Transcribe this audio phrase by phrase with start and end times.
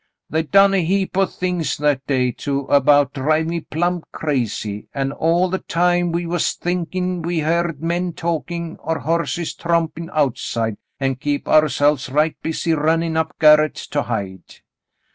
[0.31, 5.11] "They done a heap o' things that day to about drive me plumb crazy, an'
[5.11, 11.17] all the time we was thinkin' we heered men talkin' or horses trompin' outside, an'
[11.17, 14.41] kep' ourselves right busy runnin' up garret to hide.